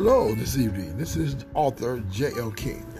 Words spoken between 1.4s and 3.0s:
author J.L. King.